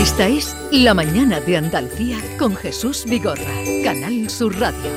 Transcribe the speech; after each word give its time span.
Esta 0.00 0.26
es 0.28 0.56
La 0.72 0.94
Mañana 0.94 1.40
de 1.40 1.58
Andalucía 1.58 2.16
con 2.38 2.56
Jesús 2.56 3.04
Vigorra, 3.04 3.44
Canal 3.84 4.30
Sur 4.30 4.58
Radio. 4.58 4.90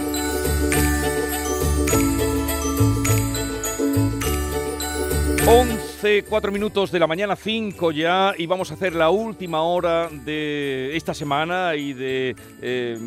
11, 5.46 6.24
4 6.24 6.52
minutos 6.52 6.92
de 6.92 7.00
la 7.00 7.06
mañana, 7.08 7.36
5 7.36 7.92
ya, 7.92 8.34
y 8.38 8.46
vamos 8.46 8.72
a 8.72 8.76
hacer 8.76 8.96
la 8.96 9.10
última 9.10 9.62
hora 9.62 10.10
de 10.10 10.96
esta 10.96 11.14
semana 11.14 11.76
y 11.76 11.94
de 11.94 12.36
eh, 12.62 12.98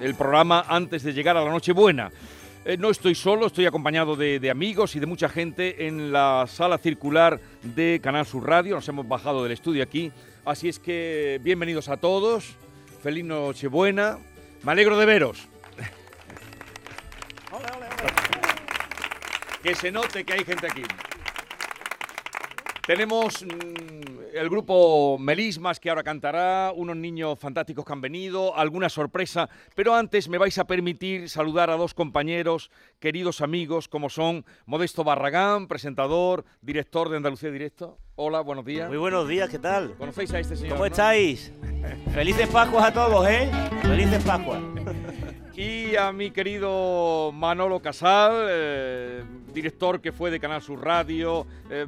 el 0.00 0.14
programa 0.14 0.64
antes 0.68 1.02
de 1.02 1.12
llegar 1.14 1.36
a 1.36 1.44
la 1.44 1.50
Nochebuena. 1.50 2.12
Eh, 2.68 2.76
no 2.76 2.90
estoy 2.90 3.14
solo, 3.14 3.46
estoy 3.46 3.64
acompañado 3.64 4.14
de, 4.14 4.38
de 4.38 4.50
amigos 4.50 4.94
y 4.94 5.00
de 5.00 5.06
mucha 5.06 5.30
gente 5.30 5.86
en 5.86 6.12
la 6.12 6.44
sala 6.46 6.76
circular 6.76 7.40
de 7.62 7.98
Canal 8.02 8.26
Sur 8.26 8.46
Radio. 8.46 8.74
Nos 8.74 8.86
hemos 8.90 9.08
bajado 9.08 9.42
del 9.42 9.52
estudio 9.52 9.82
aquí, 9.82 10.12
así 10.44 10.68
es 10.68 10.78
que 10.78 11.40
bienvenidos 11.42 11.88
a 11.88 11.96
todos. 11.96 12.56
Feliz 13.02 13.24
Nochebuena. 13.24 14.18
Me 14.64 14.72
alegro 14.72 14.98
de 14.98 15.06
veros. 15.06 15.48
Que 19.62 19.74
se 19.74 19.90
note 19.90 20.24
que 20.24 20.34
hay 20.34 20.44
gente 20.44 20.66
aquí. 20.66 20.82
Tenemos 22.86 23.42
mm, 23.42 24.17
el 24.38 24.48
grupo 24.48 25.18
Melismas 25.18 25.80
que 25.80 25.90
ahora 25.90 26.02
cantará, 26.02 26.72
unos 26.74 26.96
niños 26.96 27.38
fantásticos 27.38 27.84
que 27.84 27.92
han 27.92 28.00
venido, 28.00 28.56
alguna 28.56 28.88
sorpresa, 28.88 29.48
pero 29.74 29.94
antes 29.94 30.28
me 30.28 30.38
vais 30.38 30.56
a 30.58 30.66
permitir 30.66 31.28
saludar 31.28 31.70
a 31.70 31.76
dos 31.76 31.92
compañeros, 31.92 32.70
queridos 33.00 33.40
amigos, 33.40 33.88
como 33.88 34.08
son 34.08 34.44
Modesto 34.66 35.02
Barragán, 35.02 35.66
presentador, 35.66 36.44
director 36.62 37.08
de 37.08 37.16
Andalucía 37.16 37.50
Directo. 37.50 37.98
Hola, 38.16 38.40
buenos 38.40 38.64
días. 38.64 38.88
Muy 38.88 38.98
buenos 38.98 39.28
días, 39.28 39.48
¿qué 39.48 39.58
tal? 39.58 39.94
¿Conocéis 39.96 40.32
a 40.32 40.40
este 40.40 40.56
señor? 40.56 40.72
¿Cómo 40.72 40.84
no? 40.84 40.86
estáis? 40.86 41.52
Felices 42.14 42.48
Pascuas 42.48 42.86
a 42.86 42.92
todos, 42.92 43.28
¿eh? 43.28 43.50
Felices 43.82 44.22
Pascuas. 44.24 44.60
Y 45.56 45.96
a 45.96 46.12
mi 46.12 46.30
querido 46.30 47.32
Manolo 47.32 47.82
Casal, 47.82 48.46
eh, 48.48 49.24
director 49.52 50.00
que 50.00 50.12
fue 50.12 50.30
de 50.30 50.38
Canal 50.38 50.62
Sur 50.62 50.84
Radio. 50.84 51.48
eh, 51.68 51.84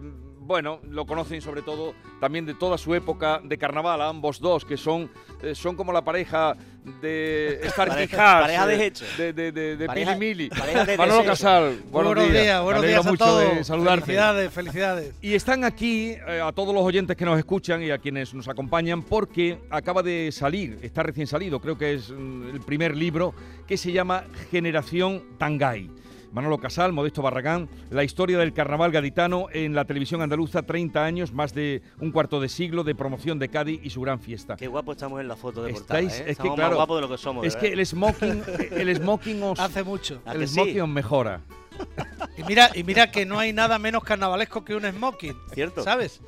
bueno, 0.51 0.81
lo 0.91 1.07
conocen 1.07 1.41
sobre 1.41 1.63
todo 1.63 1.95
también 2.19 2.45
de 2.45 2.55
toda 2.55 2.77
su 2.77 2.93
época 2.93 3.41
de 3.45 3.57
carnaval, 3.57 4.01
a 4.03 4.09
ambos 4.09 4.41
dos, 4.41 4.65
que 4.65 4.77
son, 4.77 5.09
eh, 5.45 5.55
son 5.55 5.77
como 5.77 5.93
la 5.93 6.03
pareja 6.03 6.57
de 7.01 7.61
Star 7.67 7.87
Pareja- 7.87 8.67
de 8.67 8.75
eh, 8.75 8.85
hecho. 8.87 9.05
de, 9.17 9.33
de, 9.33 9.53
de, 9.53 9.77
de 9.77 9.87
Pareja- 9.87 10.15
Pili 10.19 10.35
Mili. 10.35 10.49
pareja 10.49 10.85
de 10.87 10.97
Manolo 10.97 11.19
desecho. 11.19 11.31
Casal, 11.31 11.79
buenos, 11.93 12.15
buenos 12.17 12.33
días, 12.33 12.59
Me 12.59 12.65
buenos 12.65 12.83
días 12.85 13.07
a 13.07 13.11
mucho 13.13 13.25
todos. 13.25 13.55
de 13.59 13.63
saludarte. 13.63 14.07
Felicidades, 14.07 14.53
felicidades. 14.53 15.15
Y 15.23 15.35
están 15.35 15.63
aquí 15.63 16.17
eh, 16.27 16.41
a 16.45 16.51
todos 16.51 16.75
los 16.75 16.83
oyentes 16.83 17.17
que 17.17 17.25
nos 17.25 17.39
escuchan 17.39 17.81
y 17.85 17.93
a 17.93 17.99
quienes 17.99 18.35
nos 18.35 18.49
acompañan 18.49 19.03
porque 19.03 19.57
acaba 19.71 20.03
de 20.03 20.31
salir, 20.33 20.81
está 20.83 21.05
recién 21.05 21.29
salido, 21.29 21.61
creo 21.61 21.79
que 21.79 21.95
es 21.95 22.11
mm, 22.11 22.51
el 22.55 22.61
primer 22.63 22.97
libro 22.97 23.35
que 23.69 23.77
se 23.77 23.93
llama 23.93 24.25
Generación 24.51 25.23
Tangay. 25.39 25.89
Manolo 26.33 26.59
Casal, 26.59 26.93
Modesto 26.93 27.23
Barragán, 27.23 27.69
la 27.91 28.05
historia 28.05 28.39
del 28.39 28.53
carnaval 28.53 28.93
gaditano 28.93 29.47
en 29.53 29.75
la 29.75 29.85
televisión 29.85 30.23
andaluza, 30.23 30.63
30 30.63 31.05
años, 31.05 31.33
más 31.33 31.55
de 31.55 31.83
un 32.01 32.13
cuarto 32.13 32.41
de 32.41 32.49
siglo 32.49 32.85
de 32.85 32.95
promoción 32.95 33.39
de 33.39 33.49
Cádiz 33.49 33.81
y 33.83 33.91
su 33.91 34.01
gran 34.01 34.21
fiesta. 34.21 34.57
Qué 34.57 34.69
guapo 34.69 34.93
estamos 34.93 35.21
en 35.21 35.29
la 35.29 35.37
foto 35.37 35.63
de 35.63 35.73
portada, 35.73 36.01
Estáis, 36.01 36.21
¿eh? 36.21 36.23
es 36.23 36.25
que 36.27 36.31
Estamos 36.33 36.55
claro, 36.55 36.71
más 36.71 36.77
guapos 36.77 36.97
de 36.99 37.01
lo 37.03 37.09
que 37.09 37.19
somos. 37.19 37.43
de 37.43 37.49
es 37.49 37.57
que 37.57 37.63
verdad. 37.71 37.79
el 37.81 37.87
smoking, 37.87 38.43
el 38.71 38.97
smoking 38.97 39.43
os, 39.43 39.59
Hace 39.61 39.83
mucho. 39.83 40.23
¿A 40.25 40.33
el 40.33 40.47
sí? 40.47 40.55
smoking 40.55 40.81
os 40.83 40.89
mejora. 40.89 41.41
Y 42.37 42.45
mira, 42.45 42.71
y 42.75 42.85
mira 42.85 43.11
que 43.11 43.25
no 43.27 43.39
hay 43.39 43.53
nada 43.53 43.79
menos 43.79 44.05
carnavalesco 44.05 44.65
que 44.65 44.75
un 44.75 44.85
smoking. 44.85 45.35
¿Cierto? 45.53 45.83
¿Sabes? 45.83 46.21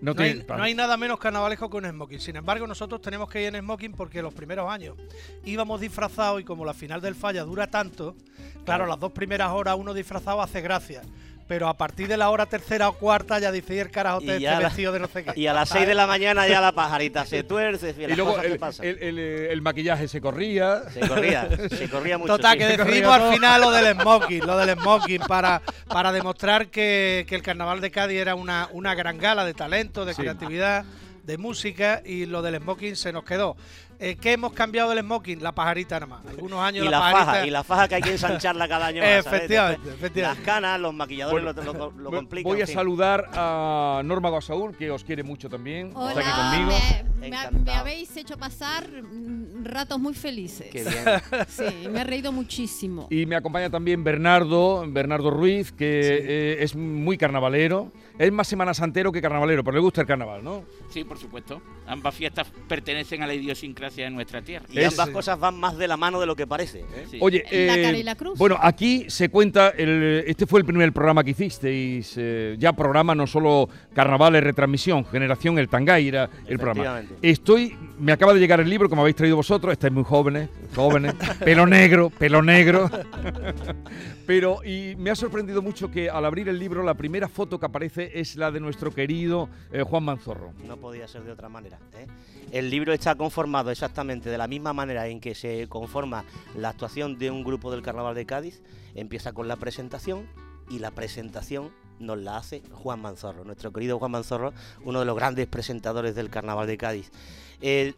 No, 0.00 0.14
No 0.14 0.22
hay, 0.22 0.32
tiene- 0.34 0.46
no 0.56 0.62
hay 0.62 0.74
nada 0.74 0.96
menos 0.96 1.18
carnavalesco 1.18 1.68
que 1.68 1.76
un 1.76 1.84
smoking. 1.88 2.20
Sin 2.20 2.36
embargo, 2.36 2.66
nosotros 2.66 3.00
tenemos 3.02 3.28
que 3.28 3.42
ir 3.42 3.54
en 3.54 3.60
smoking 3.62 3.92
porque 3.92 4.22
los 4.22 4.32
primeros 4.32 4.70
años 4.70 4.96
íbamos 5.44 5.80
disfrazados 5.80 6.40
y 6.40 6.44
como 6.44 6.64
la 6.64 6.72
final 6.74 7.00
del 7.00 7.14
falla 7.14 7.42
dura 7.44 7.66
tanto, 7.70 8.16
claro, 8.64 8.86
las 8.86 8.98
dos 8.98 9.12
primeras 9.12 9.50
horas 9.50 9.76
uno 9.78 9.92
disfrazado 9.94 10.40
hace 10.42 10.60
gracia. 10.60 11.02
Pero 11.50 11.66
a 11.66 11.74
partir 11.76 12.06
de 12.06 12.16
la 12.16 12.30
hora 12.30 12.46
tercera 12.46 12.88
o 12.88 12.92
cuarta 12.92 13.40
ya 13.40 13.50
dice 13.50 13.74
"Y 13.74 13.78
el 13.80 13.90
carajote 13.90 14.26
Y 14.26 14.30
este 14.30 14.42
la- 14.50 14.58
vestido 14.60 14.92
de 14.92 15.00
no 15.00 15.08
sé 15.08 15.24
qué. 15.24 15.32
Y 15.34 15.48
a 15.48 15.52
las 15.52 15.68
6 15.68 15.84
de 15.84 15.96
la 15.96 16.06
mañana 16.06 16.46
ya 16.46 16.60
la 16.60 16.70
pajarita 16.70 17.26
se 17.26 17.42
tuerce. 17.42 17.92
Y 17.98 18.06
las 18.06 18.16
luego 18.16 18.30
cosas 18.34 18.46
que 18.46 18.52
el, 18.52 18.58
pasan. 18.60 18.86
el- 18.86 19.02
el- 19.02 19.18
el 19.18 19.60
maquillaje 19.60 20.06
se 20.06 20.20
corría. 20.20 20.88
Se 20.90 21.00
corría, 21.00 21.48
se 21.68 21.90
corría 21.90 22.18
mucho. 22.18 22.36
Total, 22.36 22.52
sí. 22.52 22.58
que 22.58 22.66
decidimos 22.76 23.12
al 23.14 23.32
final 23.32 23.60
lo 23.62 23.72
del 23.72 23.94
smoking, 24.00 24.46
lo 24.46 24.56
del 24.58 24.78
smoking, 24.78 25.22
para, 25.26 25.60
para 25.88 26.12
demostrar 26.12 26.68
que, 26.68 27.26
que 27.28 27.34
el 27.34 27.42
carnaval 27.42 27.80
de 27.80 27.90
Cádiz 27.90 28.20
era 28.20 28.36
una, 28.36 28.68
una 28.70 28.94
gran 28.94 29.18
gala 29.18 29.44
de 29.44 29.52
talento, 29.52 30.04
de 30.04 30.14
Sí. 30.14 30.22
creatividad, 30.22 30.84
de 31.24 31.36
música, 31.36 32.00
y 32.06 32.26
lo 32.26 32.42
del 32.42 32.58
smoking 32.58 32.94
se 32.94 33.12
nos 33.12 33.24
quedó. 33.24 33.56
Eh, 34.02 34.16
¿Qué 34.18 34.32
hemos 34.32 34.54
cambiado 34.54 34.88
del 34.90 35.00
smoking? 35.00 35.42
La 35.42 35.52
pajarita 35.52 36.00
nada 36.00 36.06
más. 36.06 36.26
Algunos 36.26 36.58
años 36.60 36.86
Y 36.86 36.88
la, 36.88 36.92
la 36.92 36.98
pajarita. 37.00 37.24
faja, 37.26 37.46
y 37.46 37.50
la 37.50 37.64
faja 37.64 37.88
que 37.88 37.94
hay 37.96 38.02
que 38.02 38.12
ensancharla 38.12 38.66
cada 38.66 38.86
año. 38.86 39.02
Efectivamente, 39.04 39.90
efectivamente. 39.90 40.40
Las 40.40 40.46
canas, 40.46 40.80
los 40.80 40.94
maquilladores 40.94 41.54
Bueno, 41.54 41.72
lo, 41.72 41.92
lo- 41.92 42.10
complican. 42.10 42.50
Voy 42.50 42.62
a 42.62 42.66
saludar 42.66 43.28
a 43.34 44.00
Norma 44.02 44.30
Guasaúl, 44.30 44.74
que 44.74 44.90
os 44.90 45.04
quiere 45.04 45.22
mucho 45.22 45.50
también. 45.50 45.88
Está 45.88 46.10
aquí 46.12 46.18
Hola, 46.22 46.50
conmigo. 46.50 46.78
me, 47.20 47.28
me 47.28 47.36
ha- 47.36 47.40
Encantado. 47.42 47.64
me 47.64 47.72
habéis 47.72 48.16
hecho 48.16 48.38
pasar 48.38 48.88
mm, 48.90 49.64
ratos 49.66 49.98
muy 49.98 50.14
felices. 50.14 50.68
Qué 50.72 50.82
bien. 50.82 51.04
Sí, 51.48 51.88
me 51.90 52.00
he 52.00 52.04
reído 52.04 52.32
muchísimo. 52.32 53.06
Y 53.10 53.26
me 53.26 53.36
acompaña 53.36 53.68
también 53.68 54.02
Bernardo, 54.02 54.82
Bernardo 54.88 55.30
Ruiz, 55.30 55.72
que 55.72 56.00
eh, 56.00 56.62
es 56.62 56.74
muy 56.74 57.18
carnavalero. 57.18 57.92
Es 58.18 58.30
más 58.32 58.46
semana 58.48 58.74
santero 58.74 59.10
que 59.12 59.22
carnavalero, 59.22 59.64
pero 59.64 59.76
le 59.76 59.80
gusta 59.80 60.02
el 60.02 60.06
carnaval, 60.06 60.44
¿no? 60.44 60.64
Sí, 60.90 61.04
por 61.04 61.18
supuesto. 61.18 61.62
Ambas 61.86 62.14
fiestas 62.14 62.48
pertenecen 62.68 63.22
a 63.22 63.26
la 63.26 63.34
idiosincrasia 63.34 64.04
de 64.04 64.10
nuestra 64.10 64.42
tierra. 64.42 64.66
Y 64.70 64.78
Es- 64.78 64.92
ambas 64.98 65.08
cosas 65.10 65.38
van 65.40 65.58
más 65.58 65.76
de 65.78 65.88
la 65.88 65.96
mano 65.96 66.20
de 66.20 66.26
lo 66.26 66.36
que 66.36 66.46
parece. 66.46 66.80
¿eh? 66.80 67.06
Sí. 67.10 67.18
Oye, 67.20 67.44
La 67.50 67.76
eh, 67.76 67.82
cara 67.82 67.96
y 67.98 68.02
la 68.02 68.14
cruz. 68.16 68.38
bueno, 68.38 68.58
aquí 68.60 69.06
se 69.08 69.28
cuenta, 69.30 69.70
el- 69.70 70.24
este 70.26 70.46
fue 70.46 70.60
el 70.60 70.66
primer 70.66 70.92
programa 70.92 71.24
que 71.24 71.30
hicisteis, 71.30 72.14
eh, 72.18 72.56
ya 72.58 72.72
programa 72.74 73.14
no 73.14 73.26
solo 73.26 73.68
carnavales, 73.94 74.44
retransmisión, 74.44 75.04
Generación 75.06 75.58
El 75.58 75.68
Tangay 75.68 76.08
era 76.08 76.28
el 76.46 76.58
programa. 76.58 77.02
Estoy, 77.22 77.76
me 77.98 78.12
acaba 78.12 78.34
de 78.34 78.40
llegar 78.40 78.60
el 78.60 78.68
libro, 78.68 78.88
como 78.90 79.02
habéis 79.02 79.16
traído 79.16 79.36
vosotros, 79.36 79.72
estáis 79.72 79.92
muy 79.92 80.04
jóvenes, 80.04 80.48
jóvenes, 80.74 81.14
pelo 81.44 81.66
negro, 81.66 82.10
pelo 82.10 82.42
negro. 82.42 82.90
Pero, 84.26 84.64
y 84.64 84.94
me 84.96 85.10
ha 85.10 85.16
sorprendido 85.16 85.60
mucho 85.60 85.90
que 85.90 86.08
al 86.08 86.24
abrir 86.24 86.48
el 86.48 86.58
libro, 86.58 86.82
la 86.84 86.94
primera 86.94 87.28
foto 87.28 87.58
que 87.58 87.66
aparece 87.66 88.09
es 88.14 88.36
la 88.36 88.50
de 88.50 88.60
nuestro 88.60 88.90
querido 88.90 89.48
eh, 89.72 89.82
Juan 89.82 90.04
Manzorro. 90.04 90.52
No 90.66 90.76
podía 90.76 91.08
ser 91.08 91.24
de 91.24 91.32
otra 91.32 91.48
manera. 91.48 91.78
¿eh? 91.94 92.06
El 92.52 92.70
libro 92.70 92.92
está 92.92 93.14
conformado 93.14 93.70
exactamente 93.70 94.30
de 94.30 94.38
la 94.38 94.48
misma 94.48 94.72
manera 94.72 95.06
en 95.08 95.20
que 95.20 95.34
se 95.34 95.68
conforma 95.68 96.24
la 96.56 96.70
actuación 96.70 97.18
de 97.18 97.30
un 97.30 97.44
grupo 97.44 97.70
del 97.70 97.82
Carnaval 97.82 98.14
de 98.14 98.26
Cádiz. 98.26 98.62
Empieza 98.94 99.32
con 99.32 99.48
la 99.48 99.56
presentación 99.56 100.26
y 100.68 100.78
la 100.78 100.90
presentación 100.90 101.70
nos 102.00 102.18
la 102.18 102.38
hace 102.38 102.62
Juan 102.72 103.00
Manzorro, 103.00 103.44
nuestro 103.44 103.72
querido 103.72 103.98
Juan 103.98 104.10
Manzorro, 104.10 104.52
uno 104.84 104.98
de 104.98 105.04
los 105.04 105.14
grandes 105.14 105.46
presentadores 105.46 106.14
del 106.14 106.30
Carnaval 106.30 106.66
de 106.66 106.76
Cádiz. 106.76 107.10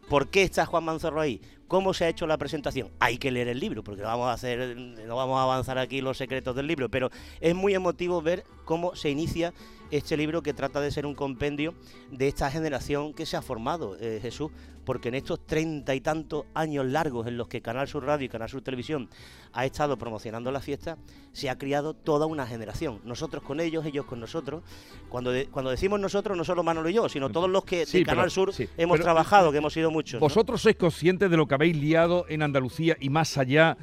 ¿Por 0.09 0.29
qué 0.29 0.43
está 0.43 0.67
Juan 0.67 0.85
Manzorro 0.85 1.21
ahí? 1.21 1.41
¿Cómo 1.69 1.95
se 1.95 2.05
ha 2.05 2.09
hecho 2.09 2.27
la 2.27 2.37
presentación? 2.37 2.91
Hay 2.99 3.17
que 3.17 3.31
leer 3.31 3.49
el 3.49 3.59
libro, 3.59 3.83
porque 3.83 4.03
vamos 4.03 4.27
a 4.27 4.33
hacer, 4.33 4.77
no 4.77 5.17
vamos 5.17 5.39
a 5.39 5.45
avanzar 5.45 5.79
aquí 5.79 6.03
los 6.03 6.19
secretos 6.19 6.55
del 6.55 6.67
libro, 6.67 6.91
pero 6.91 7.11
es 7.41 7.55
muy 7.55 7.73
emotivo 7.73 8.21
ver 8.21 8.45
cómo 8.67 8.95
se 8.95 9.09
inicia 9.09 9.55
este 9.91 10.17
libro 10.17 10.43
que 10.43 10.53
trata 10.53 10.81
de 10.81 10.91
ser 10.91 11.07
un 11.07 11.15
compendio 11.15 11.75
de 12.11 12.29
esta 12.29 12.51
generación 12.51 13.15
que 13.15 13.25
se 13.25 13.37
ha 13.37 13.43
formado, 13.43 13.97
eh, 14.01 14.19
Jesús, 14.21 14.51
porque 14.85 15.09
en 15.09 15.15
estos 15.15 15.47
treinta 15.47 15.95
y 15.95 16.01
tantos 16.01 16.45
años 16.55 16.87
largos 16.87 17.27
en 17.27 17.37
los 17.37 17.47
que 17.47 17.63
Canal 17.63 17.87
Sur 17.89 18.05
Radio 18.05 18.27
y 18.27 18.29
Canal 18.29 18.49
Sur 18.49 18.63
Televisión 18.63 19.09
ha 19.53 19.65
estado 19.65 19.97
promocionando 19.97 20.51
la 20.51 20.61
fiesta, 20.61 20.99
se 21.33 21.49
ha 21.49 21.57
criado 21.57 21.95
toda 21.95 22.27
una 22.27 22.47
generación. 22.47 23.01
Nosotros 23.05 23.43
con 23.43 23.61
ellos, 23.61 23.87
ellos 23.93 24.07
con 24.07 24.19
nosotros. 24.21 24.63
Cuando, 25.09 25.31
de- 25.31 25.47
cuando 25.47 25.71
decimos 25.71 26.01
nosotros, 26.01 26.37
no 26.37 26.45
solo 26.45 26.63
Manolo 26.63 26.89
y 26.89 26.95
yo, 26.95 27.09
sino 27.09 27.29
todos 27.31 27.49
los 27.51 27.65
que 27.65 27.85
Sí, 27.87 27.99
de 27.99 28.05
pero- 28.07 28.17
Canal 28.17 28.31
Sur 28.31 28.53
sí, 28.53 28.69
hemos 28.77 28.95
pero- 28.97 29.05
trabajado, 29.05 29.53
que 29.53 29.59
hemos 29.59 29.73
sido 29.73 29.91
muchos. 29.91 30.15
¿no? 30.15 30.21
¿Vosotros 30.21 30.63
sois 30.63 30.77
conscientes 30.77 31.31
de 31.31 31.37
lo 31.37 31.47
que 31.47 31.55
habéis 31.55 31.77
liado 31.77 32.25
en 32.29 32.43
Andalucía 32.43 32.97
y 32.99 33.11
más 33.11 33.37
allá? 33.37 33.77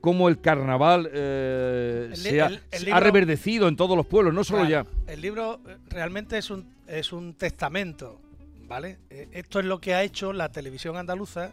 Cómo 0.00 0.28
el 0.28 0.40
carnaval 0.40 1.10
eh, 1.12 2.08
El 2.10 2.16
se 2.16 2.40
ha, 2.40 2.46
el- 2.46 2.54
el 2.70 2.78
se 2.78 2.84
libro- 2.86 2.96
ha 2.96 3.00
reverdecido 3.00 3.68
en 3.68 3.76
todos 3.76 3.96
los 3.96 4.06
pueblos, 4.06 4.32
no 4.32 4.44
solo 4.44 4.64
Claro, 4.66 4.86
ya. 5.06 5.12
El 5.12 5.20
libro 5.20 5.60
eh, 5.68 5.76
realmente 5.88 6.38
es 6.38 6.50
un, 6.50 6.72
es 6.86 7.12
un 7.12 7.34
testamento, 7.34 8.20
¿vale? 8.68 8.98
Eh, 9.10 9.28
Esto 9.32 9.58
es 9.58 9.66
lo 9.66 9.80
que 9.80 9.94
ha 9.94 10.02
hecho 10.04 10.32
la 10.32 10.50
televisión 10.52 10.96
andaluza 10.96 11.52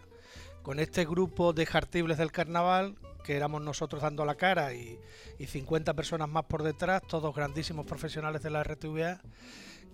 con 0.62 0.78
este 0.78 1.04
grupo 1.04 1.52
de 1.52 1.66
jartibles 1.66 2.18
del 2.18 2.30
carnaval, 2.30 2.94
que 3.28 3.36
éramos 3.36 3.60
nosotros 3.60 4.00
dando 4.00 4.24
la 4.24 4.36
cara 4.36 4.72
y, 4.72 4.98
y 5.38 5.44
50 5.44 5.92
personas 5.92 6.30
más 6.30 6.46
por 6.46 6.62
detrás, 6.62 7.02
todos 7.06 7.36
grandísimos 7.36 7.84
profesionales 7.84 8.42
de 8.42 8.48
la 8.48 8.64
RTVA, 8.64 9.20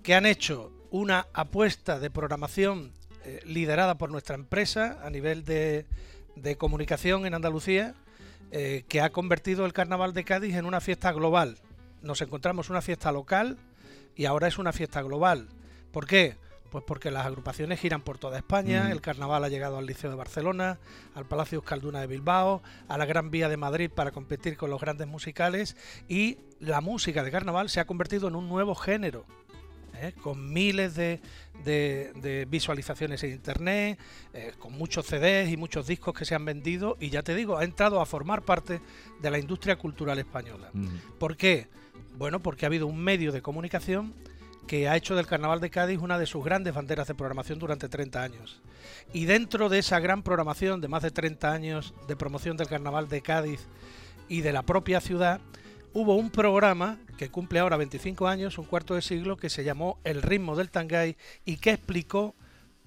que 0.05 0.15
han 0.15 0.25
hecho 0.25 0.71
una 0.93 1.27
apuesta 1.33 1.99
de 1.99 2.11
programación 2.11 2.93
eh, 3.25 3.41
liderada 3.45 3.99
por 3.99 4.13
nuestra 4.13 4.37
empresa 4.37 5.01
a 5.03 5.11
nivel 5.11 5.45
de, 5.45 5.85
de 6.37 6.55
comunicación 6.55 7.27
en 7.27 7.35
Andalucía, 7.35 7.97
eh, 8.53 8.85
que 8.87 9.01
ha 9.01 9.11
convertido 9.11 9.67
el 9.67 9.73
Carnaval 9.73 10.15
de 10.15 10.23
Cádiz 10.23 10.55
en 10.55 10.65
una 10.65 10.81
fiesta 10.81 11.11
global. 11.11 11.59
Nos 12.03 12.21
encontramos 12.21 12.71
una 12.71 12.83
fiesta 12.83 13.11
local 13.11 13.59
y 14.15 14.27
ahora 14.27 14.47
es 14.47 14.59
una 14.59 14.73
fiesta 14.73 15.03
global. 15.03 15.49
¿Por 15.91 16.07
qué? 16.07 16.37
Pues 16.75 16.83
porque 16.89 17.13
las 17.13 17.25
agrupaciones 17.25 17.79
giran 17.79 18.03
por 18.03 18.19
toda 18.19 18.37
España, 18.37 18.89
Mm. 18.89 18.91
el 18.91 19.01
carnaval 19.01 19.45
ha 19.45 19.49
llegado 19.49 19.79
al 19.79 19.87
Liceo 19.87 20.11
de 20.11 20.17
Barcelona, 20.17 20.81
al 21.15 21.25
Palacio 21.25 21.59
Euskalduna 21.59 22.01
de 22.01 22.09
Bilbao, 22.09 22.65
a 22.89 22.99
la 22.99 23.07
Gran 23.07 23.31
Vía 23.31 23.49
de 23.49 23.57
Madrid 23.57 23.89
para 23.95 24.11
competir 24.11 24.57
con 24.57 24.71
los 24.71 24.81
grandes 24.81 25.07
musicales 25.07 25.77
y 26.09 26.39
la 26.59 26.81
música 26.81 27.23
de 27.23 27.31
carnaval 27.31 27.69
se 27.71 27.79
ha 27.79 27.85
convertido 27.87 28.27
en 28.27 28.35
un 28.35 28.49
nuevo 28.49 28.75
género. 28.75 29.25
¿eh? 29.97 30.13
con 30.21 30.53
miles 30.53 30.97
de, 30.97 31.21
de- 31.65 32.11
de 32.17 32.45
visualizaciones 32.47 33.23
en 33.23 33.31
internet, 33.31 33.97
eh, 34.33 34.53
con 34.59 34.73
muchos 34.73 35.07
CDs 35.07 35.49
y 35.51 35.57
muchos 35.57 35.87
discos 35.87 36.13
que 36.13 36.25
se 36.25 36.35
han 36.35 36.45
vendido 36.45 36.97
y 36.99 37.11
ya 37.11 37.23
te 37.23 37.37
digo, 37.37 37.57
ha 37.57 37.63
entrado 37.63 38.01
a 38.01 38.05
formar 38.05 38.43
parte 38.43 38.81
de 39.23 39.31
la 39.31 39.39
industria 39.39 39.77
cultural 39.77 40.19
española. 40.19 40.71
Mm. 40.73 40.89
¿Por 41.21 41.37
qué? 41.37 41.69
Bueno, 42.19 42.41
porque 42.43 42.67
ha 42.67 42.69
habido 42.69 42.89
un 42.89 42.99
medio 42.99 43.31
de 43.31 43.41
comunicación 43.41 44.15
que 44.67 44.89
ha 44.89 44.97
hecho 44.97 45.15
del 45.15 45.27
Carnaval 45.27 45.61
de 45.61 45.71
Cádiz 45.71 45.99
una 46.01 46.19
de 46.19 46.27
sus 46.27 46.45
grandes 46.45 46.75
banderas 46.75 47.07
de 47.09 47.15
programación 47.15 47.59
durante 47.59 47.89
30 47.89 48.23
años. 48.23 48.61
Y 49.13 49.27
dentro 49.27 49.69
de 49.69 49.79
esa 49.79 50.01
gran 50.01 50.23
programación 50.23 50.81
de 50.81 50.89
más 50.89 51.03
de 51.03 51.11
30 51.11 51.53
años 51.53 51.95
de 52.09 52.17
promoción 52.17 52.57
del 52.57 52.69
Carnaval 52.69 53.09
de 53.09 53.23
Cádiz 53.23 53.67
y 54.29 54.41
de 54.41 54.53
la 54.53 54.63
propia 54.63 55.01
ciudad, 55.01 55.41
hubo 55.93 56.17
un 56.17 56.31
programa 56.31 56.99
que 57.19 57.31
cumple 57.31 57.61
ahora 57.61 57.77
25 57.77 58.27
años, 58.27 58.59
un 58.59 58.65
cuarto 58.65 58.95
de 58.95 59.03
siglo, 59.03 59.37
que 59.37 59.51
se 59.51 59.65
llamó 59.65 59.99
El 60.05 60.23
ritmo 60.23 60.57
del 60.57 60.71
Tangay 60.71 61.17
y 61.45 61.59
que 61.59 61.71
explicó 61.71 62.35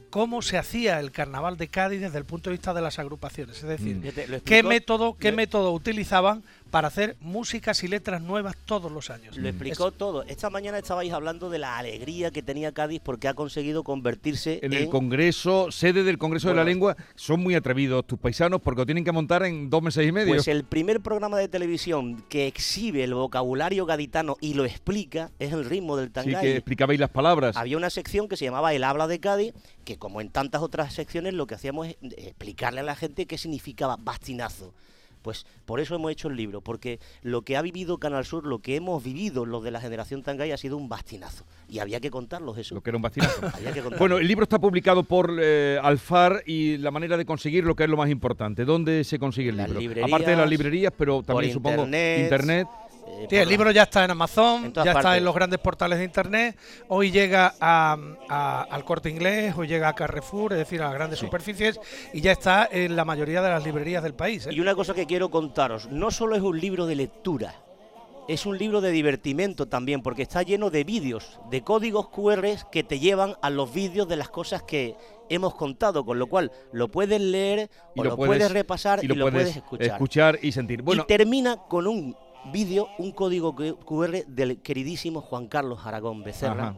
cómo 0.10 0.42
se 0.42 0.58
hacía 0.58 1.00
el 1.00 1.12
Carnaval 1.12 1.58
de 1.58 1.68
Cádiz 1.68 2.02
desde 2.02 2.18
el 2.18 2.26
punto 2.26 2.50
de 2.50 2.56
vista 2.56 2.74
de 2.74 2.82
las 2.82 2.98
agrupaciones. 3.00 3.58
Es 3.58 3.64
decir, 3.70 3.98
Mm. 3.98 4.42
Qué 4.44 4.64
método, 4.64 5.18
qué 5.18 5.32
método 5.32 5.72
utilizaban 5.72 6.44
para 6.68 6.88
hacer 6.88 7.18
músicas 7.20 7.84
y 7.84 7.88
letras 7.88 8.22
nuevas 8.22 8.56
todos 8.66 8.92
los 8.92 9.10
años. 9.10 9.38
Lo 9.38 9.48
explicó 9.48 9.92
todo. 9.92 10.24
Esta 10.24 10.50
mañana 10.50 10.78
estabais 10.78 11.12
hablando 11.12 11.50
de 11.50 11.60
la 11.60 11.78
alegría 11.78 12.32
que 12.32 12.44
tenía 12.44 12.72
Cádiz 12.72 13.02
porque 13.04 13.28
ha 13.28 13.34
conseguido 13.34 13.84
convertirse 13.84 14.60
En 14.62 14.74
en, 14.74 14.84
el 14.84 14.90
Congreso, 14.90 15.72
sede 15.72 16.04
del 16.04 16.18
Congreso 16.18 16.50
de 16.50 16.56
la. 16.56 16.68
Lengua, 16.68 16.98
son 17.16 17.40
muy 17.40 17.56
atrevidos 17.56 18.06
tus 18.06 18.20
paisanos 18.20 18.62
porque 18.62 18.82
lo 18.82 18.86
tienen 18.86 19.06
que 19.06 19.12
montar 19.12 19.44
en 19.44 19.70
dos 19.70 19.82
meses 19.82 20.06
y 20.06 20.12
medio. 20.12 20.34
Pues 20.34 20.48
el 20.48 20.66
primer 20.66 21.00
programa 21.00 21.38
de 21.38 21.48
televisión 21.48 22.24
que 22.28 22.46
exhibe 22.46 23.04
el 23.04 23.14
vocabulario 23.14 23.86
gaditano 23.86 24.36
y 24.42 24.54
lo 24.54 24.66
explica 24.66 25.32
es 25.40 25.54
el 25.54 25.64
ritmo 25.64 25.96
del 25.96 26.08
sí, 26.08 26.14
tangay. 26.14 26.42
que 26.42 26.56
explicabais 26.58 27.00
las 27.00 27.10
palabras. 27.10 27.56
Había 27.56 27.78
una 27.78 27.90
sección 27.90 28.28
que 28.28 28.36
se 28.36 28.46
llamaba 28.46 28.74
El 28.74 28.84
habla 28.84 29.08
de 29.08 29.20
Cádiz, 29.20 29.54
que 29.86 29.98
como 29.98 30.20
en 30.20 30.30
tantas 30.30 30.62
otras 30.62 30.94
secciones 30.94 31.34
lo 31.34 31.48
que 31.48 31.56
hacíamos 31.56 31.88
es 31.88 31.98
explicarle 32.02 32.82
a 32.82 32.84
la 32.84 32.96
gente 32.96 33.26
qué 33.26 33.38
significaba 33.38 33.98
bastinazo. 33.98 34.74
Pues 35.28 35.46
por 35.66 35.82
eso 35.82 35.94
hemos 35.94 36.10
hecho 36.10 36.30
el 36.30 36.38
libro, 36.38 36.62
porque 36.62 37.02
lo 37.22 37.42
que 37.42 37.58
ha 37.58 37.62
vivido 37.62 37.98
Canal 37.98 38.24
Sur, 38.24 38.46
lo 38.46 38.60
que 38.60 38.78
hemos 38.78 39.04
vivido 39.04 39.46
los 39.46 39.62
de 39.62 39.72
la 39.72 39.82
generación 39.82 40.24
Tangay 40.24 40.54
ha 40.54 40.58
sido 40.58 40.78
un 40.78 40.88
bastinazo. 40.88 41.44
Y 41.68 41.80
había 41.80 42.00
que 42.00 42.10
contarlos 42.10 42.58
eso. 42.58 42.76
Lo 42.76 42.82
que 42.82 42.92
era 42.92 42.96
un 42.96 43.02
bastinazo. 43.02 43.42
Había 43.54 43.74
que. 43.74 43.82
Bueno, 43.82 44.20
el 44.20 44.26
libro 44.26 44.44
está 44.44 44.58
publicado 44.58 45.04
por 45.04 45.38
eh, 45.38 45.78
Alfar 45.84 46.44
y 46.46 46.78
la 46.78 46.92
manera 46.92 47.18
de 47.18 47.26
conseguirlo, 47.26 47.76
que 47.76 47.84
es 47.84 47.90
lo 47.90 47.98
más 47.98 48.10
importante. 48.10 48.64
¿Dónde 48.64 49.04
se 49.04 49.20
consigue 49.20 49.50
el 49.50 49.58
Las 49.58 49.70
libro? 49.70 50.06
Aparte 50.06 50.32
de 50.32 50.38
las 50.38 50.50
librerías, 50.50 50.94
pero 50.98 51.18
por 51.18 51.26
también 51.26 51.52
supongo 51.52 51.84
internet, 51.84 52.24
internet. 52.24 52.68
Eh, 53.08 53.28
Sí, 53.30 53.36
el 53.36 53.50
libro 53.50 53.72
ya 53.72 53.84
está 53.84 54.06
en 54.06 54.12
Amazon, 54.12 54.66
En 54.66 54.74
ya 54.74 54.82
está 54.84 54.94
partes. 54.94 55.18
en 55.18 55.26
los 55.26 55.34
grandes 55.36 55.60
portales 55.60 55.98
de 56.00 56.06
internet. 56.06 56.56
Hoy 56.88 57.12
llega 57.12 57.56
a, 57.60 57.98
a- 58.30 58.62
al 58.70 58.84
corte 58.86 59.10
inglés, 59.10 59.54
hoy 59.58 59.68
llega 59.68 59.90
a 59.90 59.94
Carrefour, 59.94 60.54
es 60.54 60.60
decir, 60.60 60.82
a 60.82 60.86
las 60.86 60.94
grandes 60.94 61.20
superficies, 61.20 61.80
y 62.14 62.22
ya 62.22 62.32
está 62.32 62.68
en 62.72 62.96
la 62.96 63.06
mayoría 63.06 63.42
de 63.42 63.50
las 63.50 63.64
librerías 63.64 64.04
del 64.04 64.14
país. 64.14 64.46
¿eh? 64.48 64.50
Y 64.54 64.60
una 64.60 64.76
cosa 64.76 64.94
que 64.94 65.06
quiero 65.06 65.30
contaros, 65.30 65.90
no 65.90 66.12
solo 66.12 66.36
es 66.36 66.42
un 66.42 66.60
libro 66.60 66.86
de 66.86 66.96
lectura, 66.96 67.56
es 68.28 68.46
un 68.46 68.58
libro 68.58 68.82
de 68.82 68.92
divertimento 68.92 69.68
también, 69.68 70.02
porque 70.04 70.22
está 70.22 70.44
lleno 70.44 70.70
de 70.70 70.84
vídeos, 70.84 71.40
de 71.50 71.64
códigos 71.64 72.10
QR 72.10 72.46
que 72.72 72.84
te 72.84 73.00
llevan 73.00 73.36
a 73.42 73.50
los 73.50 73.74
vídeos 73.74 74.08
de 74.08 74.18
las 74.18 74.30
cosas 74.30 74.64
que 74.64 74.96
hemos 75.30 75.56
contado, 75.56 76.06
con 76.06 76.20
lo 76.20 76.28
cual 76.28 76.52
lo 76.72 76.90
puedes 76.90 77.20
leer 77.22 77.70
o 77.96 78.04
lo, 78.04 78.16
puedes, 78.16 78.52
repasar 78.52 79.04
y 79.04 79.08
lo, 79.08 79.30
puedes, 79.32 79.56
escuchar. 79.80 80.40
y 80.42 80.52
sentir. 80.52 80.82
Bueno, 80.82 81.04
y 81.04 81.06
termina 81.08 81.58
con 81.70 81.88
un 81.88 82.16
vídeo, 82.52 82.88
un 82.98 83.12
código 83.12 83.56
QR 83.56 84.26
del 84.28 84.62
queridísimo 84.62 85.22
Juan 85.22 85.48
Carlos 85.48 85.80
Aragón 85.86 86.24
Becerra. 86.24 86.70
Ajá. 86.70 86.76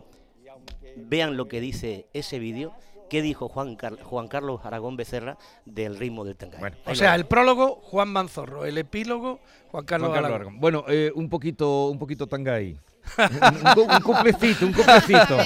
Vean 0.95 1.37
lo 1.37 1.47
que 1.47 1.61
dice 1.61 2.07
ese 2.13 2.39
vídeo, 2.39 2.73
qué 3.09 3.21
dijo 3.21 3.47
Juan, 3.47 3.75
Car- 3.75 4.01
Juan 4.01 4.27
Carlos 4.27 4.61
Aragón 4.63 4.97
Becerra 4.97 5.37
del 5.65 5.97
ritmo 5.97 6.25
del 6.25 6.35
tangay. 6.35 6.59
Bueno, 6.59 6.77
O 6.85 6.95
sea, 6.95 7.15
el 7.15 7.25
prólogo, 7.25 7.79
Juan 7.83 8.09
Manzorro, 8.09 8.65
el 8.65 8.77
epílogo, 8.77 9.39
Juan 9.71 9.85
Carlos, 9.85 10.09
Juan 10.09 10.15
Carlos 10.21 10.29
Aragón. 10.35 10.41
Aragón. 10.47 10.59
Bueno, 10.59 10.83
eh, 10.87 11.11
un 11.15 11.29
poquito, 11.29 11.87
un 11.87 11.97
poquito 11.99 12.27
tangay. 12.27 12.77
un, 13.17 13.79
un 13.95 14.01
cuplecito, 14.01 14.65
un 14.65 14.73
ver. 14.73 15.37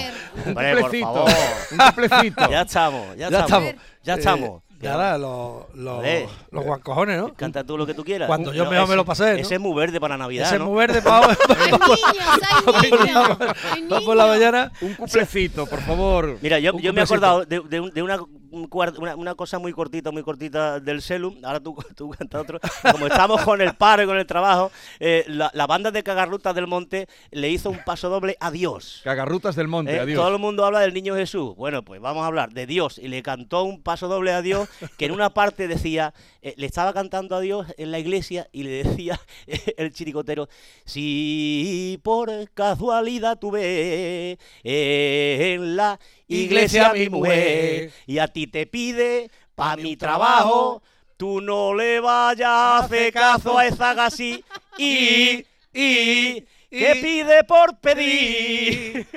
Un 0.45 0.49
Hombre, 0.49 0.71
por 0.73 0.81
cuplecito. 0.83 1.13
favor. 1.13 1.31
Un 1.71 1.77
cuplecito. 1.77 2.49
Ya 2.49 2.61
estamos, 2.61 3.07
ya, 3.17 3.29
Ya 3.29 3.39
estamos. 3.41 3.63
estamos. 3.69 3.75
Ya 4.03 4.13
Eh, 4.15 4.61
Nada, 4.89 5.17
los, 5.17 5.63
los, 5.75 6.65
guancojones, 6.65 7.17
¿no? 7.17 7.33
Canta 7.33 7.63
tú 7.63 7.77
lo 7.77 7.85
que 7.85 7.93
tú 7.93 8.03
quieras. 8.03 8.27
Cuando 8.27 8.53
yo 8.53 8.65
No, 8.65 8.71
mejor 8.71 8.89
me 8.89 8.95
lo 8.95 9.05
pasé, 9.05 9.33
¿no? 9.33 9.39
Ese 9.39 9.55
es 9.55 9.61
muy 9.61 9.73
verde 9.75 9.99
para 9.99 10.17
Navidad, 10.17 10.45
Ese 10.45 10.55
es 10.55 10.59
¿no? 10.59 10.67
muy 10.67 10.77
verde 10.77 11.01
para 11.01 11.27
por 14.05 14.15
la 14.15 14.27
mañana. 14.27 14.71
Un 14.81 14.93
cuplecito, 14.95 15.65
por 15.65 15.81
favor. 15.81 16.37
Mira, 16.41 16.59
yo, 16.59 16.73
me 16.73 17.01
he 17.01 17.03
acordado 17.03 17.45
de, 17.45 17.59
de 17.61 17.79
un- 17.79 17.91
de 17.91 18.03
una, 18.03 18.19
un 18.53 18.69
una, 18.99 19.15
una 19.15 19.35
cosa 19.35 19.57
muy 19.57 19.73
cortita, 19.73 20.11
muy 20.11 20.21
cortita 20.21 20.79
del 20.79 21.01
Celum. 21.01 21.43
Ahora 21.43 21.59
tú, 21.59 21.75
tú 21.95 22.11
cantas 22.11 22.41
otro. 22.41 22.59
Como 22.91 23.07
estamos 23.07 23.41
con 23.41 23.59
el 23.61 23.73
paro 23.75 24.03
y 24.03 24.05
con 24.05 24.17
el 24.17 24.27
trabajo, 24.27 24.71
eh, 24.99 25.25
la, 25.27 25.49
la 25.53 25.65
banda 25.65 25.89
de 25.91 26.03
Cagarrutas 26.03 26.53
del 26.53 26.67
Monte 26.67 27.07
le 27.31 27.49
hizo 27.49 27.69
un 27.71 27.83
paso 27.83 28.09
doble 28.09 28.37
a 28.39 28.51
Dios. 28.51 29.01
Cagarrutas 29.03 29.55
del 29.55 29.67
monte, 29.67 29.95
Eh, 29.95 29.99
adiós. 29.99 30.19
Todo 30.19 30.33
el 30.35 30.39
mundo 30.39 30.65
habla 30.65 30.81
del 30.81 30.93
niño 30.93 31.15
Jesús. 31.15 31.55
Bueno, 31.55 31.83
pues 31.83 31.99
vamos 31.99 32.23
a 32.23 32.27
hablar 32.27 32.51
de 32.53 32.67
Dios. 32.67 32.99
Y 32.99 33.07
le 33.07 33.23
cantó 33.23 33.63
un 33.63 33.81
paso 33.81 34.07
doble 34.07 34.31
a 34.31 34.41
Dios, 34.41 34.69
que 34.97 35.05
en 35.05 35.11
una 35.11 35.31
parte 35.33 35.67
decía, 35.67 36.13
eh, 36.41 36.53
le 36.57 36.67
estaba 36.67 36.93
cantando 36.93 37.35
a 37.35 37.39
Dios 37.39 37.67
en 37.77 37.91
la 37.91 37.99
iglesia 37.99 38.47
y 38.51 38.63
le 38.63 38.83
decía 38.83 39.19
el 39.77 39.91
chiricotero, 39.93 40.47
si 40.85 41.99
por 42.03 42.29
casualidad 42.53 43.39
tuve 43.39 44.37
en 44.63 45.75
la 45.75 45.99
iglesia 46.27 46.89
a 46.89 46.93
mi 46.93 47.09
mujer 47.09 47.91
y 48.05 48.17
a 48.19 48.27
ti 48.27 48.42
te 48.47 48.65
pide 48.67 49.29
pa' 49.55 49.75
mi 49.77 49.95
trabajo, 49.97 50.81
tú 51.17 51.41
no 51.41 51.73
le 51.73 51.99
vayas 51.99 52.47
a 52.49 52.77
hacer 52.79 53.13
caso 53.13 53.57
a 53.57 53.67
esa 53.67 53.93
gasi 53.93 54.43
y, 54.77 55.45
y, 55.73 56.41
que 56.69 56.99
pide 57.01 57.43
por 57.43 57.77
pedir. 57.79 59.07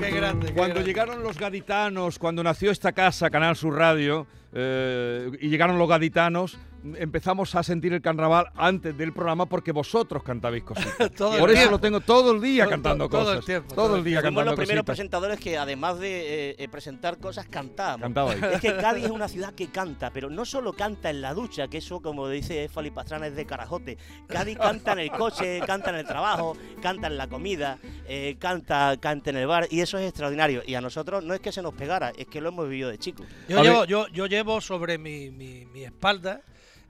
Qué 0.00 0.10
grande. 0.10 0.46
qué 0.48 0.52
Cuando 0.54 0.74
grande. 0.74 0.84
llegaron 0.84 1.22
los 1.22 1.38
gaditanos, 1.38 2.18
cuando 2.18 2.42
nació 2.42 2.70
esta 2.70 2.92
casa, 2.92 3.30
Canal 3.30 3.56
Sur 3.56 3.76
Radio, 3.76 4.26
eh, 4.52 5.30
y 5.40 5.48
llegaron 5.48 5.78
los 5.78 5.88
gaditanos, 5.88 6.58
empezamos 6.96 7.54
a 7.54 7.62
sentir 7.62 7.92
el 7.92 8.02
carnaval 8.02 8.46
antes 8.56 8.98
del 8.98 9.12
programa 9.12 9.46
porque 9.46 9.70
vosotros 9.70 10.22
cantabais 10.24 10.64
cositas. 10.64 11.10
Por 11.12 11.48
eso 11.50 11.52
tiempo. 11.58 11.70
lo 11.70 11.78
tengo 11.78 12.00
todo 12.00 12.32
el 12.32 12.40
día 12.40 12.64
Todo- 12.64 12.70
cantando 12.72 13.08
todo 13.08 13.20
el 13.20 13.26
cosas. 13.36 13.44
tiempo, 13.46 13.74
todo 13.74 13.96
el 13.96 14.02
día 14.04 14.20
Fuimos 14.20 14.22
cantando 14.40 14.50
los 14.50 14.56
primeros 14.58 14.80
cositas. 14.82 14.96
presentadores 14.96 15.38
que 15.40 15.56
además 15.58 16.00
de 16.00 16.50
eh, 16.50 16.56
eh, 16.58 16.68
presentar 16.68 17.18
cosas 17.18 17.46
cantábamos. 17.48 18.02
Cantabais. 18.02 18.42
Es 18.42 18.60
que 18.60 18.76
Cádiz 18.80 19.04
es 19.04 19.10
una 19.12 19.28
ciudad 19.28 19.54
que 19.54 19.68
canta, 19.68 20.10
pero 20.10 20.28
no 20.28 20.44
solo 20.44 20.72
canta 20.72 21.08
en 21.10 21.22
la 21.22 21.34
ducha, 21.34 21.68
que 21.68 21.78
eso, 21.78 22.00
como 22.00 22.28
dice 22.28 22.68
Fali 22.68 22.90
Pastrana, 22.90 23.28
es 23.28 23.36
de 23.36 23.46
carajote. 23.46 23.96
Cádiz 24.26 24.58
canta 24.58 24.92
en 24.94 24.98
el 24.98 25.12
coche, 25.12 25.60
canta 25.64 25.90
en 25.90 25.96
el 25.96 26.04
trabajo, 26.06 26.56
canta 26.82 27.06
en 27.06 27.16
la 27.16 27.28
comida, 27.28 27.78
eh, 28.08 28.34
canta, 28.40 28.96
canta 29.00 29.30
en 29.30 29.36
el 29.36 29.46
bar, 29.46 29.68
y 29.70 29.80
eso 29.82 29.98
es 29.98 30.08
extraordinario. 30.08 30.62
Y 30.66 30.74
a 30.74 30.80
nosotros 30.80 31.22
no 31.22 31.32
es 31.32 31.38
que 31.40 31.52
se 31.52 31.62
nos 31.62 31.74
pegara, 31.74 32.10
es 32.18 32.26
que 32.26 32.40
lo 32.40 32.48
hemos 32.48 32.68
vivido 32.68 32.90
de 32.90 32.98
chicos. 32.98 33.24
Yo 33.48 33.60
A 33.60 33.62
llevo, 33.62 33.80
ver. 33.82 33.88
yo, 33.88 34.08
yo 34.08 34.26
llevo 34.26 34.41
sobre 34.60 34.98
mi, 34.98 35.30
mi- 35.30 35.66
mi 35.66 35.84
espalda 35.84 36.40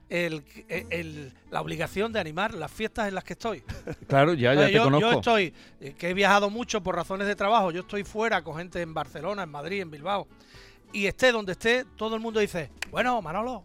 el, 0.09 0.43
el- 0.69 1.33
la 1.49 1.61
obligación 1.61 2.11
de 2.13 2.19
animar 2.19 2.53
las 2.53 2.71
fiestas 2.71 3.07
en 3.07 3.15
las 3.15 3.23
que 3.23 3.33
estoy. 3.33 3.63
Claro, 4.07 4.33
ya, 4.33 4.53
ya 4.53 4.65
te 4.67 4.73
yo, 4.73 4.83
conozco. 4.83 5.11
yo 5.11 5.17
estoy, 5.17 5.53
eh, 5.81 5.93
que 5.97 6.09
he 6.09 6.13
viajado 6.13 6.49
mucho 6.49 6.81
por 6.83 6.95
razones 6.95 7.25
de 7.27 7.35
trabajo, 7.35 7.71
yo 7.71 7.81
estoy 7.81 8.03
fuera 8.03 8.43
con 8.43 8.57
gente 8.57 8.81
en 8.81 8.93
Barcelona, 8.93 9.43
en 9.43 9.49
Madrid, 9.49 9.81
en 9.81 9.89
Bilbao. 9.91 10.27
Y 10.91 11.07
esté 11.07 11.31
donde 11.31 11.53
esté, 11.53 11.85
todo 11.95 12.13
el 12.15 12.21
mundo 12.21 12.39
dice, 12.39 12.69
bueno, 12.91 13.19
Manolo, 13.23 13.63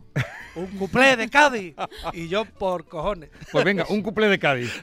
un 0.54 0.66
cuplé 0.78 1.14
de 1.16 1.28
Cádiz. 1.28 1.74
Y 2.14 2.28
yo 2.28 2.46
por 2.46 2.86
cojones. 2.86 3.28
Pues 3.52 3.64
venga, 3.66 3.84
un 3.90 4.00
cuplé 4.00 4.28
de 4.28 4.38
Cádiz. 4.38 4.72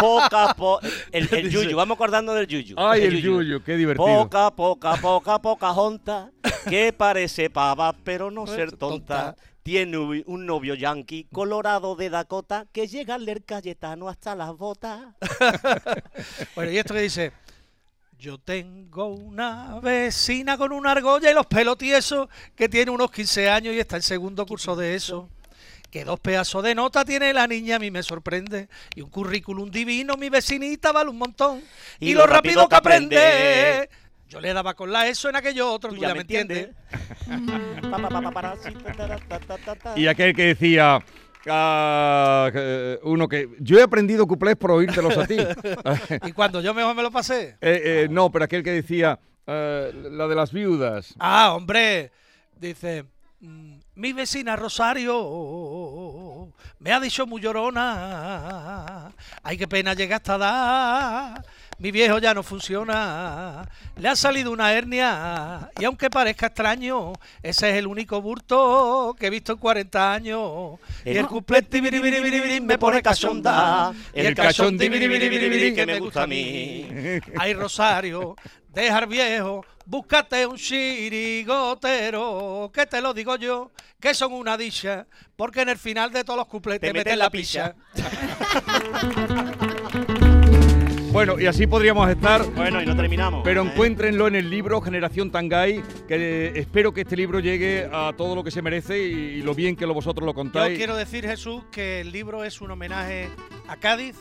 Poca, 0.00 0.54
po 0.54 0.80
el, 1.12 1.28
el 1.32 1.50
yuyu, 1.50 1.76
vamos 1.76 1.94
acordando 1.96 2.34
del 2.34 2.46
yuyu. 2.46 2.74
Ay, 2.78 3.02
el 3.04 3.20
yuyu, 3.22 3.62
qué 3.62 3.76
divertido. 3.76 4.06
Poca, 4.06 4.50
poca, 4.50 4.96
poca, 4.96 5.38
poca 5.40 5.72
jonta, 5.72 6.30
que 6.68 6.92
parece 6.92 7.50
pava, 7.50 7.92
pero 7.92 8.30
no 8.30 8.46
ser 8.46 8.72
tonta. 8.76 9.36
Tiene 9.62 9.98
un- 9.98 10.22
un 10.26 10.46
novio 10.46 10.74
yankee 10.74 11.26
colorado 11.30 11.94
de 11.94 12.08
Dakota 12.08 12.66
que 12.72 12.86
llega 12.86 13.16
al 13.16 13.24
leer 13.26 13.44
Cayetano 13.44 14.08
hasta 14.08 14.34
las 14.34 14.56
botas. 14.56 15.00
Bueno, 16.54 16.70
y 16.72 16.78
esto 16.78 16.94
que 16.94 17.00
dice, 17.02 17.32
yo 18.18 18.38
tengo 18.38 19.06
una 19.08 19.78
vecina 19.80 20.56
con 20.56 20.72
una 20.72 20.92
argolla 20.92 21.30
y 21.30 21.34
los 21.34 21.46
pelos 21.46 21.78
tiesos 21.78 22.28
que 22.56 22.68
tiene 22.68 22.90
unos 22.90 23.10
15 23.10 23.48
años 23.50 23.74
y 23.74 23.78
está 23.78 23.96
en 23.96 24.02
segundo 24.02 24.44
curso 24.46 24.74
de 24.74 24.94
eso. 24.94 25.28
Que 25.90 26.04
dos 26.04 26.20
pedazos 26.20 26.62
de 26.62 26.74
nota 26.74 27.04
tiene 27.04 27.32
la 27.32 27.46
niña, 27.46 27.76
a 27.76 27.78
mí 27.78 27.90
me 27.90 28.02
sorprende. 28.02 28.68
Y 28.94 29.00
un 29.00 29.10
currículum 29.10 29.70
divino, 29.70 30.16
mi 30.16 30.28
vecinita 30.28 30.92
vale 30.92 31.10
un 31.10 31.18
montón. 31.18 31.62
Y, 31.98 32.14
lo 32.14 32.26
rápido 32.26 32.68
que 32.68 32.76
aprende. 32.76 33.88
Yo 34.28 34.40
le 34.40 34.52
daba 34.52 34.74
con 34.74 34.92
la 34.92 35.08
eso 35.08 35.30
en 35.30 35.36
aquello 35.36 35.72
otro, 35.72 35.90
tú, 35.90 35.96
ya, 35.96 36.12
me 36.12 36.20
entiendes. 36.20 36.68
Y 39.96 40.06
aquel 40.06 40.34
que 40.34 40.46
decía... 40.48 41.02
ah, 41.48 42.50
eh, 42.52 42.98
uno 43.04 43.26
que 43.26 43.48
yo 43.58 43.78
he 43.78 43.82
aprendido 43.82 44.26
cuplés 44.26 44.56
por 44.56 44.72
oírtelos 44.72 45.16
a 45.16 45.26
ti. 45.26 45.38
Y 46.26 46.32
cuando 46.32 46.60
yo 46.60 46.74
mejor 46.74 46.94
me 46.94 47.02
lo 47.02 47.10
pasé. 47.10 47.56
Eh, 47.62 47.82
eh, 47.84 48.08
no, 48.10 48.30
pero 48.30 48.44
aquel 48.44 48.62
que 48.62 48.72
decía 48.72 49.18
eh, 49.50 49.92
la 50.10 50.28
de 50.28 50.34
las 50.34 50.52
viudas. 50.52 51.14
Ah, 51.18 51.54
hombre, 51.54 52.12
dice, 52.60 53.06
mi 53.40 54.12
vecina 54.12 54.56
Rosario 54.56 56.52
me 56.80 56.92
ha 56.92 56.98
dicho 56.98 57.26
muy 57.26 57.40
llorona, 57.40 59.12
ay 59.42 59.56
qué 59.56 59.68
pena 59.68 59.94
llega 59.94 60.16
hasta 60.16 60.38
dar, 60.38 61.44
mi 61.78 61.92
viejo 61.92 62.18
ya 62.18 62.34
no 62.34 62.42
funciona, 62.42 63.68
le 63.96 64.08
ha 64.08 64.16
salido 64.16 64.50
una 64.50 64.72
hernia 64.72 65.70
y 65.78 65.84
aunque 65.84 66.10
parezca 66.10 66.46
extraño, 66.46 67.12
ese 67.40 67.70
es 67.70 67.76
el 67.76 67.86
único 67.86 68.20
burto 68.20 69.14
que 69.18 69.28
he 69.28 69.30
visto 69.30 69.52
en 69.52 69.58
40 69.58 70.12
años. 70.12 70.80
Y 71.04 71.16
el 71.16 71.26
cumple 71.28 71.62
me 72.60 72.78
pone 72.78 73.02
cachonda, 73.02 73.92
y 74.12 74.20
el 74.20 74.34
cachón 74.34 74.76
que 74.78 75.84
me 75.86 76.00
gusta 76.00 76.24
a 76.24 76.26
mí. 76.26 76.88
Ay, 77.38 77.54
Rosario, 77.54 78.34
dejar 78.68 79.06
viejo, 79.06 79.64
búscate 79.88 80.46
un 80.46 80.56
chirigotero, 80.56 81.80
que 82.72 82.84
te 82.84 83.00
lo 83.00 83.14
digo 83.14 83.36
yo, 83.36 83.70
que 83.98 84.12
son 84.12 84.34
una 84.34 84.58
dicha, 84.58 85.06
porque 85.34 85.62
en 85.62 85.70
el 85.70 85.78
final 85.78 86.12
de 86.12 86.24
todos 86.24 86.36
los 86.36 86.46
cuplés 86.46 86.78
te, 86.78 86.92
meten 86.92 87.18
la 87.18 87.30
picha. 87.30 87.74
Bueno, 91.10 91.40
y 91.40 91.46
así 91.46 91.66
podríamos 91.66 92.08
estar. 92.10 92.44
Bueno, 92.50 92.82
y 92.82 92.86
no 92.86 92.94
terminamos. 92.94 93.40
Pero 93.42 93.62
¿eh? 93.62 93.66
encuéntrenlo 93.66 94.28
en 94.28 94.36
el 94.36 94.50
libro 94.50 94.80
Generación 94.82 95.32
Tangay, 95.32 95.82
que 96.06 96.14
eh, 96.14 96.52
espero 96.54 96.92
que 96.92 97.00
este 97.00 97.16
libro 97.16 97.40
llegue 97.40 97.88
a 97.90 98.12
todo 98.16 98.36
lo 98.36 98.44
que 98.44 98.50
se 98.50 98.60
merece 98.60 98.98
y, 98.98 99.40
lo 99.40 99.54
bien 99.54 99.74
que 99.74 99.86
lo 99.86 99.94
vosotros 99.94 100.26
lo 100.26 100.32
Yo 100.32 100.36
contáis. 100.36 100.76
quiero 100.76 100.94
decir, 100.96 101.26
Jesús, 101.26 101.64
que 101.72 102.02
el 102.02 102.12
libro 102.12 102.44
es 102.44 102.60
un 102.60 102.70
homenaje 102.70 103.30
a 103.66 103.76
Cádiz, 103.76 104.16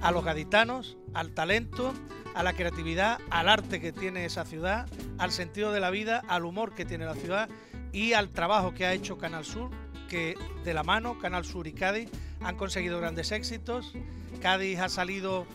a 0.00 0.10
los 0.10 0.24
gaditanos, 0.24 0.96
al 1.14 1.32
talento, 1.32 1.92
a 2.34 2.42
la 2.42 2.52
creatividad, 2.52 3.18
al 3.30 3.48
arte 3.48 3.80
que 3.80 3.92
tiene 3.92 4.24
esa 4.24 4.44
ciudad, 4.44 4.88
al 5.18 5.32
sentido 5.32 5.72
de 5.72 5.80
la 5.80 5.90
vida, 5.90 6.22
al 6.28 6.44
humor 6.44 6.74
que 6.74 6.84
tiene 6.84 7.04
la 7.04 7.14
ciudad 7.14 7.48
y 7.92 8.12
al 8.12 8.30
trabajo 8.30 8.74
que 8.74 8.86
ha 8.86 8.92
hecho 8.92 9.18
Canal 9.18 9.44
Sur, 9.44 9.70
que 10.08 10.36
de 10.64 10.74
la 10.74 10.82
mano 10.82 11.18
Canal 11.18 11.44
Sur 11.44 11.66
y 11.66 11.72
Cádiz 11.72 12.10
han 12.40 12.56
conseguido 12.56 13.00
grandes 13.00 13.32
éxitos. 13.32 13.92
Cádiz 14.40 14.78
ha 14.78 14.88
salido 14.88 15.46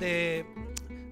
de, 0.00 0.44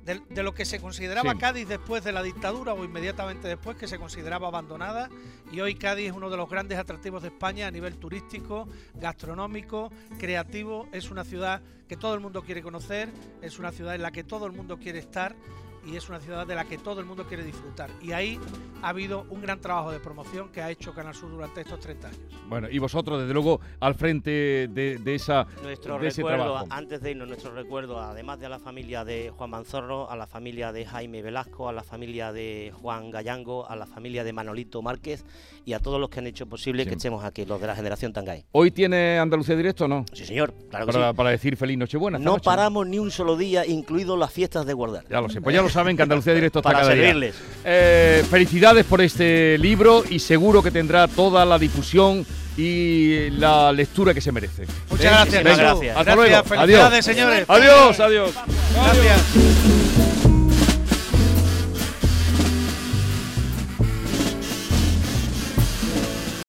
de- 0.05 0.21
de 0.29 0.43
lo 0.43 0.53
que 0.55 0.65
se 0.65 0.81
consideraba 0.81 1.33
Sí. 1.33 1.39
Cádiz 1.39 1.69
después 1.69 2.03
de 2.05 2.13
la 2.13 2.23
dictadura 2.23 2.75
o 2.75 2.85
inmediatamente 2.85 3.47
después, 3.49 3.77
que 3.77 3.87
se 3.87 3.99
consideraba 3.99 4.49
abandonada. 4.49 5.09
Y 5.53 5.61
hoy 5.61 5.75
Cádiz 5.75 6.11
es 6.11 6.13
uno 6.17 6.29
de 6.31 6.37
los 6.37 6.49
grandes 6.51 6.79
atractivos 6.79 7.23
de 7.23 7.29
España 7.29 7.67
a 7.67 7.71
nivel 7.71 7.97
turístico, 7.97 8.69
gastronómico, 8.95 9.93
creativo. 10.19 10.89
Es 10.93 11.11
una 11.11 11.25
ciudad 11.25 11.61
que 11.89 11.97
todo 11.97 12.15
el 12.15 12.21
mundo 12.21 12.43
quiere 12.43 12.63
conocer, 12.63 13.11
es 13.43 13.59
una 13.59 13.71
ciudad 13.71 13.95
en 13.95 14.03
la 14.03 14.11
que 14.11 14.25
todo 14.25 14.47
el 14.47 14.53
mundo 14.53 14.79
quiere 14.79 14.99
estar 14.99 15.37
y 15.85 15.97
es 15.97 16.09
una 16.09 16.21
ciudad 16.21 16.47
de 16.47 16.55
la 16.55 16.65
que 16.65 16.79
todo 16.79 17.01
el 17.01 17.07
mundo 17.07 17.25
quiere 17.27 17.43
disfrutar. 17.45 17.91
Y 18.01 18.13
ahí 18.13 18.39
ha 18.83 18.89
habido 18.91 19.27
un 19.31 19.41
gran 19.43 19.61
trabajo 19.61 19.91
de 19.91 19.99
promoción 20.01 20.49
que 20.51 20.63
ha 20.63 20.71
hecho 20.71 20.93
Canal 20.95 21.15
Sur 21.15 21.31
durante 21.31 21.61
estos 21.63 21.81
30 21.81 22.09
años. 22.09 22.21
Bueno, 22.49 22.69
y 22.71 22.79
vosotros, 22.79 23.21
desde 23.21 23.35
luego, 23.35 23.61
al 23.81 23.95
frente 23.95 24.31
de, 24.69 24.99
de 25.03 25.15
esa, 25.15 25.47
Nuestro 25.63 25.99
de 25.99 26.09
ese 26.09 26.23
recuerdo, 26.23 26.45
trabajo. 26.45 26.67
antes 26.71 27.01
de 27.01 27.11
irnos, 27.11 27.29
nuestro 27.29 27.53
recuerdo, 27.55 27.99
además 28.01 28.39
de 28.41 28.47
a 28.47 28.49
la 28.49 28.59
familia 28.59 29.05
de 29.05 29.31
Juan 29.37 29.51
Manzorro, 29.51 30.11
a 30.11 30.17
la 30.17 30.27
familia 30.27 30.73
de 30.73 30.85
Jaime 30.87 31.23
Velasco, 31.23 31.69
a 31.69 31.73
la 31.73 31.83
familia 31.83 32.33
de 32.33 32.73
Juan 32.81 33.11
Gallango, 33.11 33.69
a 33.69 33.77
la 33.77 33.87
familia 33.87 34.25
de 34.25 34.33
Manolito 34.33 34.83
Márquez 34.83 35.25
y 35.65 35.73
a 35.75 35.81
todos 35.81 36.01
los 36.01 36.11
que 36.11 36.19
han 36.21 36.27
hecho 36.27 36.47
posible 36.47 36.83
Sí. 36.85 36.89
que 36.91 36.95
estemos 36.97 37.25
aquí, 37.25 37.45
los 37.45 37.61
de 37.61 37.67
la 37.67 37.75
generación 37.77 38.13
Tangay. 38.13 38.45
¿Hoy 38.53 38.71
tiene 38.71 39.19
Andalucía 39.19 39.57
Directo 39.57 39.85
o 39.85 39.89
no? 39.89 40.05
Sí, 40.13 40.25
señor, 40.27 40.53
claro 40.71 40.87
que 40.87 40.93
Para, 40.93 41.11
sí. 41.11 41.17
para 41.17 41.31
decir 41.31 41.57
feliz 41.57 41.79
Nochebuena. 41.79 42.19
No 42.19 42.33
noche. 42.33 42.45
paramos 42.45 42.87
ni 42.87 42.99
un 42.99 43.11
solo 43.11 43.37
día, 43.37 43.67
incluido 43.67 44.17
las 44.17 44.33
fiestas 44.33 44.67
de 44.67 44.73
guardar. 44.75 45.05
Ya 45.09 45.21
lo 45.21 45.29
sé, 45.29 45.41
pues 45.41 45.55
ya 45.55 45.63
lo 45.63 45.69
saben 45.73 45.97
que 45.97 46.03
Andalucía 46.03 46.35
Directo 46.35 46.61
está 46.61 46.71
Para 46.71 46.81
cada 46.83 46.95
día. 46.95 47.05
servirles. 47.07 47.35
Eh, 47.65 48.25
felicidades 48.31 48.85
por 48.85 49.01
este 49.01 49.57
libro 49.59 50.05
y 50.09 50.19
seguro 50.19 50.63
que 50.63 50.71
tendrá 50.71 51.09
toda 51.09 51.45
la 51.45 51.59
difusión 51.59 52.25
y 52.57 53.31
la 53.31 53.73
lectura 53.73 54.13
que 54.13 54.21
se 54.21 54.31
merece. 54.31 54.67
Muchas 54.91 55.11
gracias, 55.11 55.43
Venga, 55.45 55.57
gracias. 55.57 55.97
Hasta 55.97 56.15
luego. 56.15 56.45
Felicidades, 56.45 56.93
Adiós. 56.93 57.05
señores. 57.05 57.45
Adiós, 57.49 58.01
adiós. 58.01 58.31
Gracias. 58.75 59.62